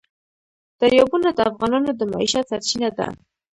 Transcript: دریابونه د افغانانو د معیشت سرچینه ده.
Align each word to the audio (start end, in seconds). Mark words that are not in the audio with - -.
دریابونه 0.79 1.29
د 1.33 1.39
افغانانو 1.49 1.91
د 1.95 2.01
معیشت 2.11 2.43
سرچینه 2.51 2.89
ده. 2.97 3.07